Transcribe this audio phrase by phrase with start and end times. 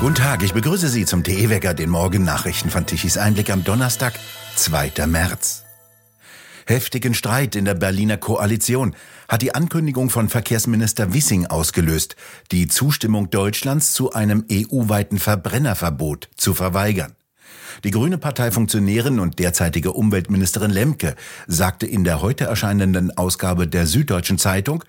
[0.00, 4.14] Guten Tag, ich begrüße Sie zum TE-Wecker, den Morgennachrichten von Tichys Einblick am Donnerstag,
[4.56, 5.06] 2.
[5.06, 5.64] März.
[6.66, 8.96] Heftigen Streit in der Berliner Koalition
[9.28, 12.16] hat die Ankündigung von Verkehrsminister Wissing ausgelöst,
[12.50, 17.14] die Zustimmung Deutschlands zu einem EU-weiten Verbrennerverbot zu verweigern.
[17.84, 21.14] Die Grüne Partei Funktionärin und derzeitige Umweltministerin Lemke
[21.46, 24.82] sagte in der heute erscheinenden Ausgabe der Süddeutschen Zeitung,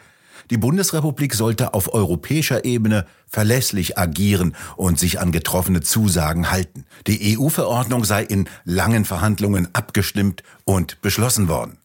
[0.51, 6.85] die Bundesrepublik sollte auf europäischer Ebene verlässlich agieren und sich an getroffene Zusagen halten.
[7.07, 11.77] Die EU-Verordnung sei in langen Verhandlungen abgestimmt und beschlossen worden.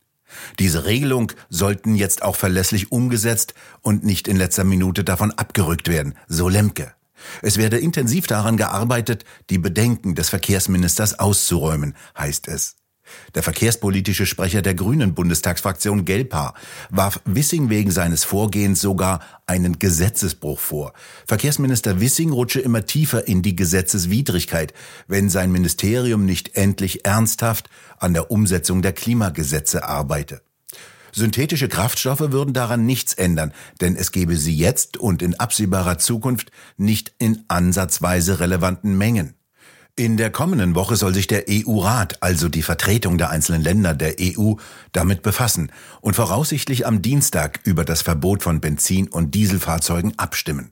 [0.58, 6.14] Diese Regelung sollten jetzt auch verlässlich umgesetzt und nicht in letzter Minute davon abgerückt werden,
[6.26, 6.92] so Lemke.
[7.42, 12.76] Es werde intensiv daran gearbeitet, die Bedenken des Verkehrsministers auszuräumen, heißt es.
[13.34, 16.54] Der verkehrspolitische Sprecher der Grünen Bundestagsfraktion Gelpa
[16.90, 20.92] warf Wissing wegen seines Vorgehens sogar einen Gesetzesbruch vor.
[21.26, 24.74] Verkehrsminister Wissing rutsche immer tiefer in die Gesetzeswidrigkeit,
[25.06, 30.42] wenn sein Ministerium nicht endlich ernsthaft an der Umsetzung der Klimagesetze arbeite.
[31.12, 36.50] Synthetische Kraftstoffe würden daran nichts ändern, denn es gebe sie jetzt und in absehbarer Zukunft
[36.76, 39.35] nicht in ansatzweise relevanten Mengen.
[39.98, 44.16] In der kommenden Woche soll sich der EU-Rat, also die Vertretung der einzelnen Länder der
[44.20, 44.52] EU,
[44.92, 45.72] damit befassen
[46.02, 50.70] und voraussichtlich am Dienstag über das Verbot von Benzin- und Dieselfahrzeugen abstimmen.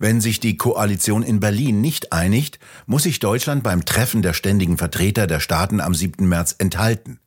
[0.00, 4.78] Wenn sich die Koalition in Berlin nicht einigt, muss sich Deutschland beim Treffen der ständigen
[4.78, 6.28] Vertreter der Staaten am 7.
[6.28, 7.20] März enthalten.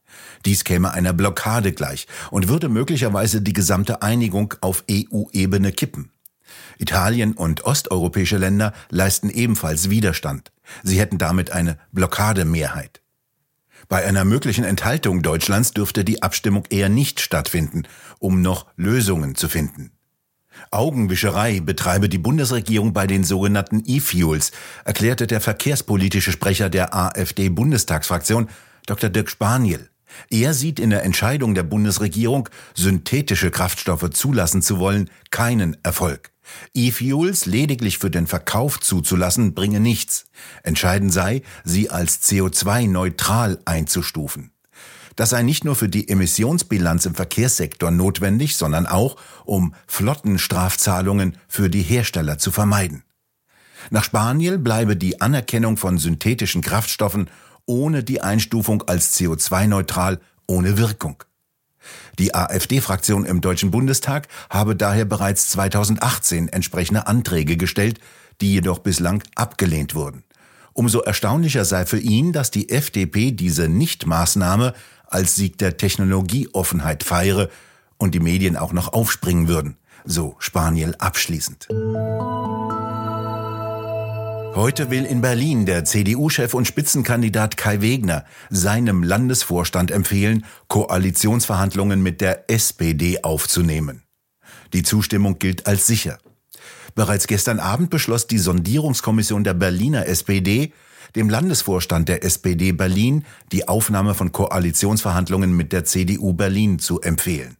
[0.46, 6.12] Dies käme einer Blockade gleich und würde möglicherweise die gesamte Einigung auf EU-Ebene kippen.
[6.78, 10.52] Italien und osteuropäische Länder leisten ebenfalls Widerstand.
[10.84, 13.02] Sie hätten damit eine Blockademehrheit.
[13.90, 17.84] Bei einer möglichen Enthaltung Deutschlands dürfte die Abstimmung eher nicht stattfinden,
[18.20, 19.92] um noch Lösungen zu finden.
[20.72, 24.52] Augenwischerei betreibe die Bundesregierung bei den sogenannten E-Fuels,
[24.86, 28.50] erklärte der verkehrspolitische Sprecher der AfD-Bundestagsfraktion,
[28.86, 29.10] Dr.
[29.10, 29.90] Dirk Spaniel.
[30.30, 36.32] Er sieht in der Entscheidung der Bundesregierung, synthetische Kraftstoffe zulassen zu wollen, keinen Erfolg.
[36.74, 40.26] E-Fuels lediglich für den Verkauf zuzulassen, bringe nichts.
[40.64, 44.52] Entscheidend sei, sie als CO2-neutral einzustufen.
[45.16, 51.70] Das sei nicht nur für die Emissionsbilanz im Verkehrssektor notwendig, sondern auch, um Flottenstrafzahlungen für
[51.70, 53.04] die Hersteller zu vermeiden.
[53.90, 57.30] Nach Spaniel bleibe die Anerkennung von synthetischen Kraftstoffen
[57.66, 61.24] ohne die Einstufung als CO2-neutral ohne Wirkung.
[62.20, 68.00] Die AfD-Fraktion im Deutschen Bundestag habe daher bereits 2018 entsprechende Anträge gestellt,
[68.42, 70.24] die jedoch bislang abgelehnt wurden.
[70.74, 74.74] Umso erstaunlicher sei für ihn, dass die FDP diese Nichtmaßnahme
[75.08, 77.50] als Sieg der Technologieoffenheit feiere
[77.98, 81.68] und die Medien auch noch aufspringen würden, so Spaniel abschließend.
[84.58, 92.22] Heute will in Berlin der CDU-Chef und Spitzenkandidat Kai Wegner seinem Landesvorstand empfehlen, Koalitionsverhandlungen mit
[92.22, 94.02] der SPD aufzunehmen.
[94.74, 96.18] Die Zustimmung gilt als sicher.
[96.96, 100.74] Bereits gestern Abend beschloss die Sondierungskommission der Berliner SPD,
[101.16, 107.58] dem Landesvorstand der SPD Berlin die Aufnahme von Koalitionsverhandlungen mit der CDU Berlin zu empfehlen.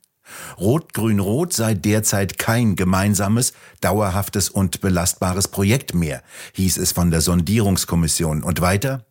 [0.60, 6.24] Rot-Grün-Rot sei derzeit kein gemeinsames, dauerhaftes und belastbares Projekt mehr,
[6.54, 8.44] hieß es von der Sondierungskommission.
[8.44, 9.06] Und weiter?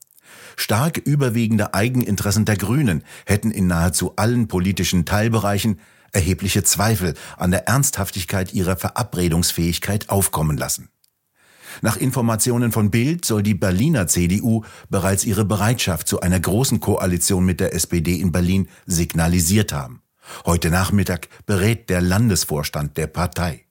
[0.56, 5.80] Stark überwiegende Eigeninteressen der Grünen hätten in nahezu allen politischen Teilbereichen
[6.12, 10.88] erhebliche Zweifel an der Ernsthaftigkeit ihrer Verabredungsfähigkeit aufkommen lassen.
[11.82, 17.44] Nach Informationen von Bild soll die Berliner CDU bereits ihre Bereitschaft zu einer großen Koalition
[17.44, 20.00] mit der SPD in Berlin signalisiert haben.
[20.44, 23.66] Heute Nachmittag berät der Landesvorstand der Partei.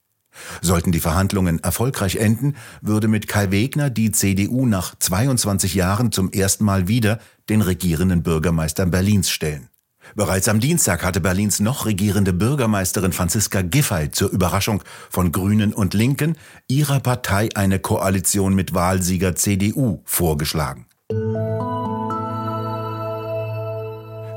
[0.60, 6.30] Sollten die Verhandlungen erfolgreich enden, würde mit Kai Wegner die CDU nach 22 Jahren zum
[6.30, 7.18] ersten Mal wieder
[7.48, 9.68] den regierenden Bürgermeister Berlins stellen.
[10.14, 15.94] Bereits am Dienstag hatte Berlins noch regierende Bürgermeisterin Franziska Giffey zur Überraschung von Grünen und
[15.94, 16.36] Linken
[16.68, 20.86] ihrer Partei eine Koalition mit Wahlsieger CDU vorgeschlagen.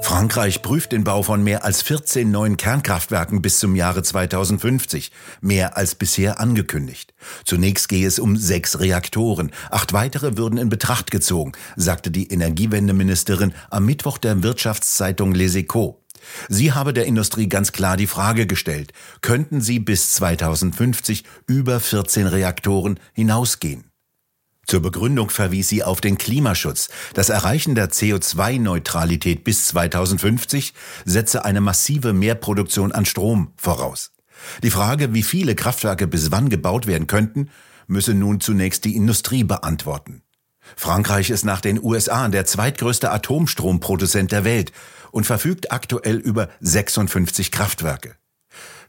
[0.10, 5.78] Frankreich prüft den Bau von mehr als 14 neuen Kernkraftwerken bis zum Jahre 2050, mehr
[5.78, 7.14] als bisher angekündigt.
[7.46, 13.54] Zunächst gehe es um sechs Reaktoren, acht weitere würden in Betracht gezogen, sagte die Energiewendeministerin
[13.70, 15.94] am Mittwoch der Wirtschaftszeitung Les Echos.
[16.48, 22.26] Sie habe der Industrie ganz klar die Frage gestellt, könnten sie bis 2050 über 14
[22.26, 23.89] Reaktoren hinausgehen?
[24.70, 26.90] Zur Begründung verwies sie auf den Klimaschutz.
[27.16, 30.76] Das Erreichen der CO2-Neutralität bis 2050
[31.06, 34.12] setze eine massive Mehrproduktion an Strom voraus.
[34.62, 37.50] Die Frage, wie viele Kraftwerke bis wann gebaut werden könnten,
[37.88, 40.22] müsse nun zunächst die Industrie beantworten.
[40.76, 44.72] Frankreich ist nach den USA der zweitgrößte Atomstromproduzent der Welt
[45.10, 48.19] und verfügt aktuell über 56 Kraftwerke.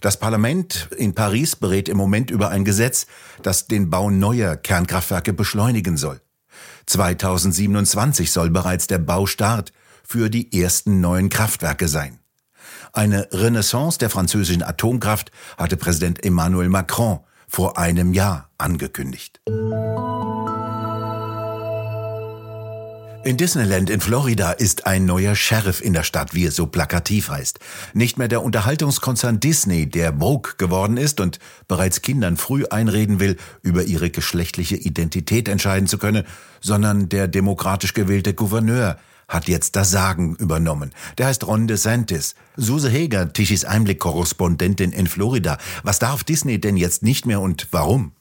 [0.01, 3.07] Das Parlament in Paris berät im Moment über ein Gesetz,
[3.43, 6.21] das den Bau neuer Kernkraftwerke beschleunigen soll.
[6.87, 12.19] 2027 soll bereits der Baustart für die ersten neuen Kraftwerke sein.
[12.93, 19.41] Eine Renaissance der französischen Atomkraft hatte Präsident Emmanuel Macron vor einem Jahr angekündigt.
[23.23, 27.29] In Disneyland in Florida ist ein neuer Sheriff in der Stadt, wie es so plakativ
[27.29, 27.59] heißt.
[27.93, 31.39] Nicht mehr der Unterhaltungskonzern Disney, der Vogue geworden ist und
[31.69, 36.25] bereits Kindern früh einreden will, über ihre geschlechtliche Identität entscheiden zu können,
[36.63, 38.97] sondern der demokratisch gewählte Gouverneur
[39.29, 40.91] hat jetzt das Sagen übernommen.
[41.19, 42.35] Der heißt Ron DeSantis.
[42.57, 45.59] Suse Heger, Tischis Einblick-Korrespondentin in Florida.
[45.83, 48.13] Was darf Disney denn jetzt nicht mehr und warum?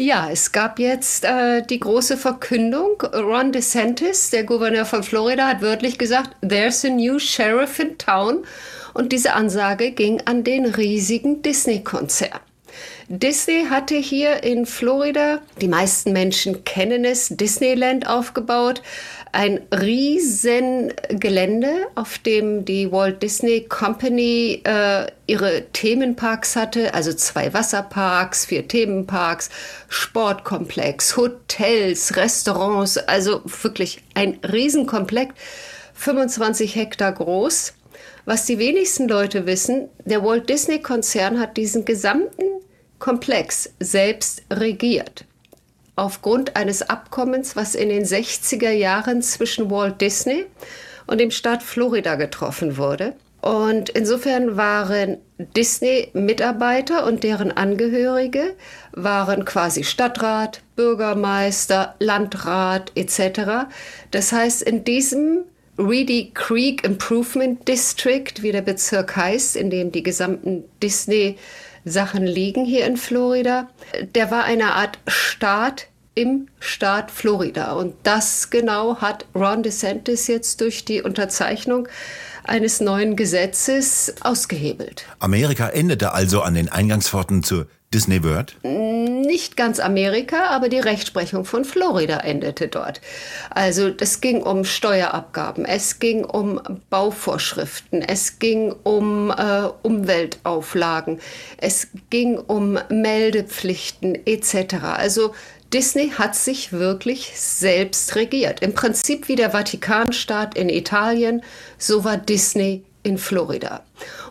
[0.00, 3.02] Ja, es gab jetzt äh, die große Verkündung.
[3.12, 8.44] Ron DeSantis, der Gouverneur von Florida, hat wörtlich gesagt, there's a new sheriff in town.
[8.94, 12.38] Und diese Ansage ging an den riesigen Disney-Konzern.
[13.08, 18.82] Disney hatte hier in Florida, die meisten Menschen kennen es, Disneyland aufgebaut.
[19.32, 27.54] Ein riesen Gelände, auf dem die Walt Disney Company äh, ihre Themenparks hatte, also zwei
[27.54, 29.48] Wasserparks, vier Themenparks,
[29.88, 35.34] Sportkomplex, Hotels, Restaurants, also wirklich ein Riesenkomplex,
[35.94, 37.72] 25 Hektar groß.
[38.26, 42.42] Was die wenigsten Leute wissen, der Walt Disney Konzern hat diesen gesamten
[42.98, 45.24] Komplex selbst regiert.
[45.96, 50.46] Aufgrund eines Abkommens, was in den 60er Jahren zwischen Walt Disney
[51.06, 53.14] und dem Staat Florida getroffen wurde.
[53.40, 58.56] Und insofern waren Disney-Mitarbeiter und deren Angehörige
[58.92, 63.68] waren quasi Stadtrat, Bürgermeister, Landrat etc.
[64.10, 65.44] Das heißt, in diesem
[65.78, 71.38] Reedy Creek Improvement District, wie der Bezirk heißt, in dem die gesamten Disney
[71.90, 73.68] Sachen liegen hier in Florida.
[74.14, 77.72] Der war eine Art Staat im Staat Florida.
[77.72, 81.88] Und das genau hat Ron DeSantis jetzt durch die Unterzeichnung
[82.44, 85.06] eines neuen Gesetzes ausgehebelt.
[85.20, 88.56] Amerika endete also an den Eingangspforten zur Disney World?
[88.62, 93.00] Nicht ganz Amerika, aber die Rechtsprechung von Florida endete dort.
[93.50, 101.18] Also es ging um Steuerabgaben, es ging um Bauvorschriften, es ging um äh, Umweltauflagen,
[101.56, 104.74] es ging um Meldepflichten etc.
[104.96, 105.32] Also
[105.72, 108.60] Disney hat sich wirklich selbst regiert.
[108.60, 111.42] Im Prinzip wie der Vatikanstaat in Italien,
[111.78, 113.82] so war Disney in Florida.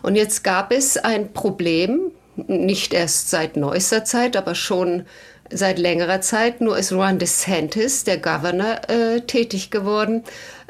[0.02, 2.12] Und jetzt gab es ein Problem,
[2.46, 5.04] nicht erst seit neuester Zeit, aber schon
[5.50, 6.60] seit längerer Zeit.
[6.60, 10.24] Nur ist Ron DeSantis, der Governor, äh, tätig geworden.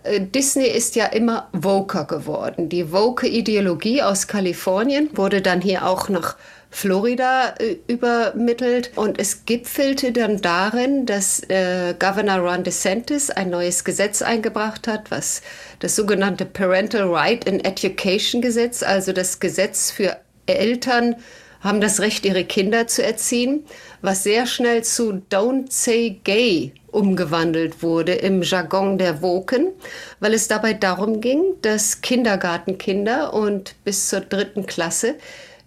[0.05, 2.69] Äh, Disney ist ja immer Voker geworden.
[2.69, 6.37] Die Voker-Ideologie aus Kalifornien wurde dann hier auch nach
[6.71, 13.85] Florida äh, übermittelt und es gipfelte dann darin, dass äh, Governor Ron DeSantis ein neues
[13.85, 15.41] Gesetz eingebracht hat, was
[15.81, 21.17] das sogenannte Parental Right in Education Gesetz, also das Gesetz für Eltern
[21.61, 23.65] haben das Recht, ihre Kinder zu erziehen,
[24.01, 29.73] was sehr schnell zu Don't Say Gay umgewandelt wurde im Jargon der Woken,
[30.21, 35.17] weil es dabei darum ging, dass Kindergartenkinder und bis zur dritten Klasse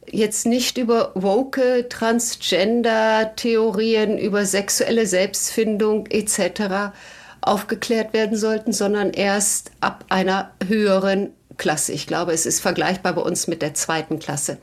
[0.09, 6.93] jetzt nicht über woke Transgender-Theorien, über sexuelle Selbstfindung etc.
[7.41, 11.93] aufgeklärt werden sollten, sondern erst ab einer höheren Klasse.
[11.93, 14.57] Ich glaube, es ist vergleichbar bei uns mit der zweiten Klasse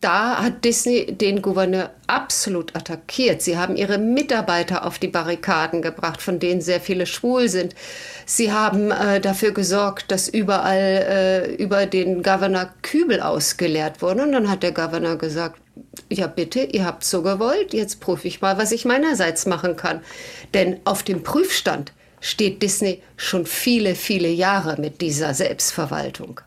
[0.00, 3.42] da hat Disney den Gouverneur absolut attackiert.
[3.42, 7.74] Sie haben ihre Mitarbeiter auf die Barrikaden gebracht, von denen sehr viele schwul sind.
[8.24, 14.20] Sie haben äh, dafür gesorgt, dass überall äh, über den Governor Kübel ausgeleert wurden.
[14.20, 15.60] Und dann hat der Governor gesagt,
[16.08, 20.00] ja bitte, ihr habt so gewollt, jetzt prüfe ich mal, was ich meinerseits machen kann.
[20.54, 26.40] Denn auf dem Prüfstand steht Disney schon viele, viele Jahre mit dieser Selbstverwaltung.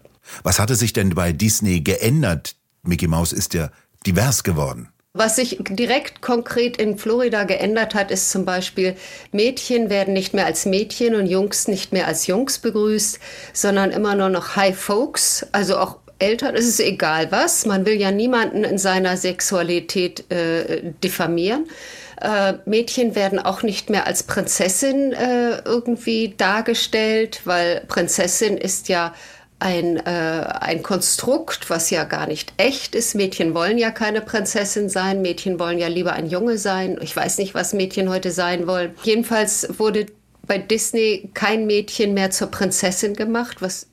[0.43, 2.55] Was hatte sich denn bei Disney geändert?
[2.83, 3.69] Mickey Mouse ist ja
[4.05, 4.89] divers geworden.
[5.13, 8.95] Was sich direkt konkret in Florida geändert hat, ist zum Beispiel,
[9.33, 13.19] Mädchen werden nicht mehr als Mädchen und Jungs nicht mehr als Jungs begrüßt,
[13.51, 16.55] sondern immer nur noch High Folks, also auch Eltern.
[16.55, 17.65] Es ist egal was.
[17.65, 21.67] Man will ja niemanden in seiner Sexualität äh, diffamieren.
[22.21, 29.13] Äh, Mädchen werden auch nicht mehr als Prinzessin äh, irgendwie dargestellt, weil Prinzessin ist ja
[29.61, 33.15] ein, äh, ein Konstrukt, was ja gar nicht echt ist.
[33.15, 36.97] Mädchen wollen ja keine Prinzessin sein, Mädchen wollen ja lieber ein Junge sein.
[37.01, 38.95] Ich weiß nicht, was Mädchen heute sein wollen.
[39.03, 40.07] Jedenfalls wurde
[40.47, 43.87] bei Disney kein Mädchen mehr zur Prinzessin gemacht, was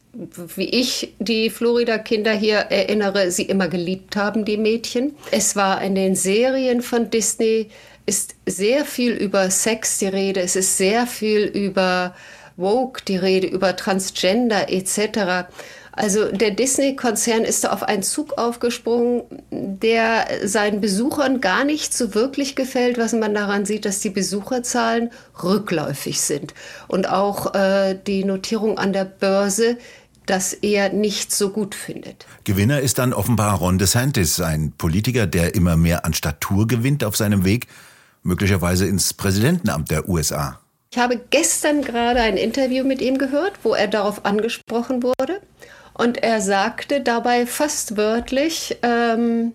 [0.57, 5.15] wie ich die Florida-Kinder hier erinnere, sie immer geliebt haben, die Mädchen.
[5.31, 7.69] Es war in den Serien von Disney,
[8.07, 12.15] ist sehr viel über Sex die Rede, es ist sehr viel über
[12.59, 15.49] Woke die Rede, über Transgender etc.
[15.93, 22.15] Also der Disney-Konzern ist da auf einen Zug aufgesprungen, der seinen Besuchern gar nicht so
[22.15, 25.11] wirklich gefällt, was man daran sieht, dass die Besucherzahlen
[25.43, 26.55] rückläufig sind.
[26.87, 29.79] Und auch äh, die Notierung an der Börse
[30.27, 32.27] das er nicht so gut findet.
[32.45, 37.17] Gewinner ist dann offenbar Ron DeSantis, ein Politiker, der immer mehr an Statur gewinnt auf
[37.17, 37.67] seinem Weg,
[38.23, 40.61] möglicherweise ins Präsidentenamt der USA.
[40.91, 45.41] Ich habe gestern gerade ein Interview mit ihm gehört, wo er darauf angesprochen wurde.
[45.93, 49.53] Und er sagte dabei fast wörtlich, ähm,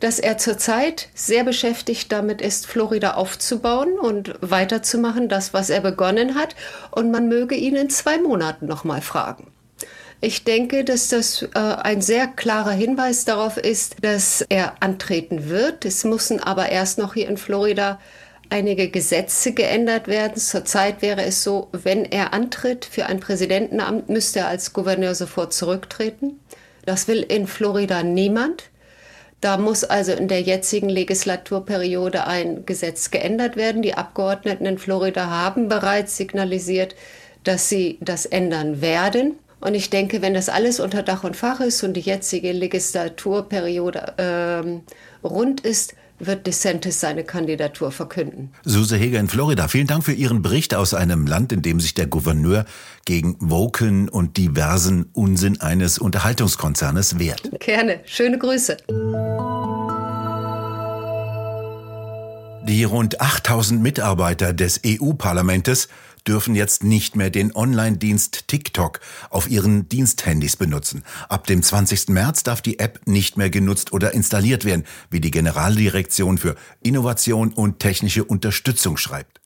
[0.00, 6.34] dass er zurzeit sehr beschäftigt damit ist, Florida aufzubauen und weiterzumachen, das, was er begonnen
[6.34, 6.54] hat.
[6.90, 9.50] Und man möge ihn in zwei Monaten nochmal fragen.
[10.20, 15.84] Ich denke, dass das äh, ein sehr klarer Hinweis darauf ist, dass er antreten wird.
[15.84, 18.00] Es müssen aber erst noch hier in Florida
[18.50, 20.36] einige Gesetze geändert werden.
[20.36, 25.52] Zurzeit wäre es so, wenn er antritt für ein Präsidentenamt, müsste er als Gouverneur sofort
[25.52, 26.40] zurücktreten.
[26.84, 28.64] Das will in Florida niemand.
[29.40, 33.82] Da muss also in der jetzigen Legislaturperiode ein Gesetz geändert werden.
[33.82, 36.96] Die Abgeordneten in Florida haben bereits signalisiert,
[37.44, 39.38] dass sie das ändern werden.
[39.60, 44.14] Und ich denke, wenn das alles unter Dach und Fach ist und die jetzige Legislaturperiode
[44.18, 44.82] ähm,
[45.22, 48.50] rund ist, wird DeSantis seine Kandidatur verkünden.
[48.64, 51.94] Suse Heger in Florida, vielen Dank für Ihren Bericht aus einem Land, in dem sich
[51.94, 52.64] der Gouverneur
[53.04, 57.50] gegen Woken und diversen Unsinn eines Unterhaltungskonzernes wehrt.
[57.60, 58.00] Gerne.
[58.04, 58.76] Schöne Grüße.
[62.68, 65.88] Die rund 8000 Mitarbeiter des EU-Parlamentes
[66.26, 71.04] dürfen jetzt nicht mehr den Online-Dienst TikTok auf ihren Diensthandys benutzen.
[71.28, 72.08] Ab dem 20.
[72.08, 77.52] März darf die App nicht mehr genutzt oder installiert werden, wie die Generaldirektion für Innovation
[77.52, 79.40] und technische Unterstützung schreibt.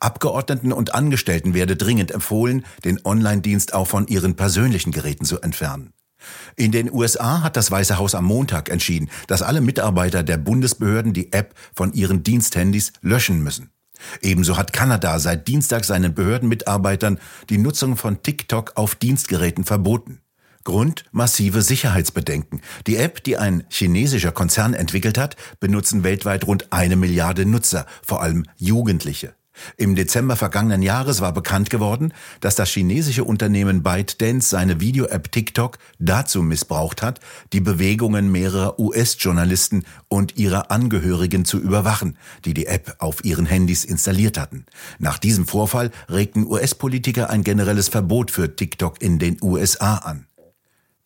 [0.00, 5.92] Abgeordneten und Angestellten werde dringend empfohlen, den Online-Dienst auch von ihren persönlichen Geräten zu entfernen.
[6.56, 11.12] In den USA hat das Weiße Haus am Montag entschieden, dass alle Mitarbeiter der Bundesbehörden
[11.12, 13.70] die App von ihren Diensthandys löschen müssen.
[14.22, 20.20] Ebenso hat Kanada seit Dienstag seinen Behördenmitarbeitern die Nutzung von TikTok auf Dienstgeräten verboten.
[20.64, 22.60] Grund massive Sicherheitsbedenken.
[22.86, 28.22] Die App, die ein chinesischer Konzern entwickelt hat, benutzen weltweit rund eine Milliarde Nutzer, vor
[28.22, 29.34] allem Jugendliche.
[29.76, 35.78] Im Dezember vergangenen Jahres war bekannt geworden, dass das chinesische Unternehmen ByteDance seine Video-App TikTok
[35.98, 37.20] dazu missbraucht hat,
[37.52, 43.84] die Bewegungen mehrerer US-Journalisten und ihrer Angehörigen zu überwachen, die die App auf ihren Handys
[43.84, 44.66] installiert hatten.
[44.98, 50.26] Nach diesem Vorfall regten US-Politiker ein generelles Verbot für TikTok in den USA an.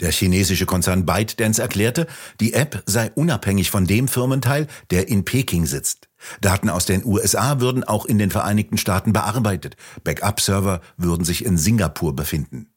[0.01, 2.07] Der chinesische Konzern ByteDance erklärte,
[2.41, 6.09] die App sei unabhängig von dem Firmenteil, der in Peking sitzt.
[6.41, 9.77] Daten aus den USA würden auch in den Vereinigten Staaten bearbeitet.
[10.03, 12.71] Backup-Server würden sich in Singapur befinden.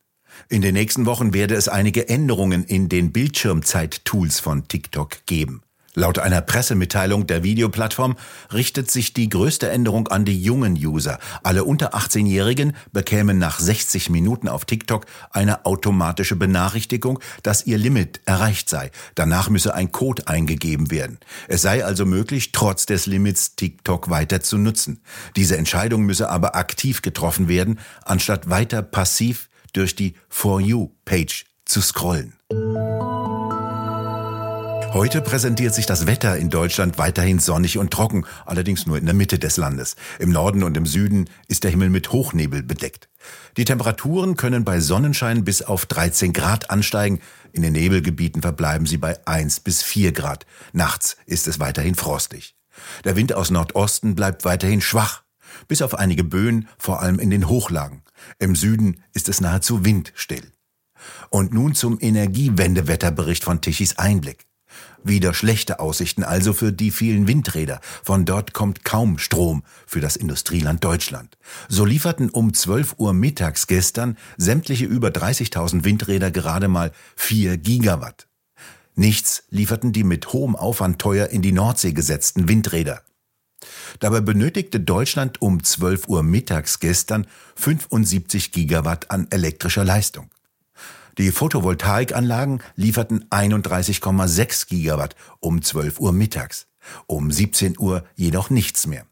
[0.49, 5.63] In den nächsten Wochen werde es einige Änderungen in den Bildschirmzeit-Tools von TikTok geben.
[5.97, 8.17] Laut einer Pressemitteilung der Videoplattform
[8.53, 11.17] richtet sich die größte Änderung an die jungen User.
[11.41, 18.21] Alle unter 18-Jährigen bekämen nach 60 Minuten auf TikTok eine automatische Benachrichtigung, dass ihr Limit
[18.25, 18.91] erreicht sei.
[19.15, 21.17] Danach müsse ein Code eingegeben werden.
[21.47, 25.01] Es sei also möglich, trotz des Limits TikTok weiter zu nutzen.
[25.35, 31.81] Diese Entscheidung müsse aber aktiv getroffen werden, anstatt weiter passiv durch die For You-Page zu
[31.81, 32.33] scrollen.
[34.97, 39.13] Heute präsentiert sich das Wetter in Deutschland weiterhin sonnig und trocken, allerdings nur in der
[39.13, 39.95] Mitte des Landes.
[40.17, 43.07] Im Norden und im Süden ist der Himmel mit Hochnebel bedeckt.
[43.57, 47.19] Die Temperaturen können bei Sonnenschein bis auf 13 Grad ansteigen.
[47.51, 50.47] In den Nebelgebieten verbleiben sie bei 1 bis 4 Grad.
[50.73, 52.55] Nachts ist es weiterhin frostig.
[53.03, 55.21] Der Wind aus Nordosten bleibt weiterhin schwach.
[55.67, 58.01] Bis auf einige Böen, vor allem in den Hochlagen.
[58.39, 60.51] Im Süden ist es nahezu windstill.
[61.29, 64.46] Und nun zum Energiewendewetterbericht von Tichys Einblick.
[65.07, 67.79] Wieder schlechte Aussichten also für die vielen Windräder.
[68.03, 71.37] Von dort kommt kaum Strom für das Industrieland Deutschland.
[71.69, 78.27] So lieferten um 12 Uhr mittags gestern sämtliche über 30.000 Windräder gerade mal 4 Gigawatt.
[78.95, 83.01] Nichts lieferten die mit hohem Aufwand teuer in die Nordsee gesetzten Windräder.
[83.99, 90.29] Dabei benötigte Deutschland um 12 Uhr mittags gestern 75 Gigawatt an elektrischer Leistung.
[91.17, 96.67] Die Photovoltaikanlagen lieferten 31,6 Gigawatt um 12 Uhr mittags,
[97.07, 99.05] um 17 Uhr jedoch nichts mehr.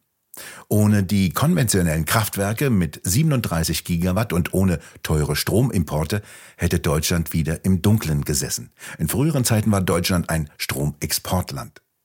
[0.67, 6.21] Ohne die konventionellen Kraftwerke mit 37 Gigawatt und ohne teure Stromimporte
[6.57, 8.71] hätte Deutschland wieder im Dunkeln gesessen.
[8.99, 11.84] In früheren Zeiten war Deutschland ein Stromexportland.